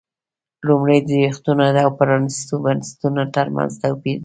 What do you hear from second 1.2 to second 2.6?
زبېښونکو او پرانیستو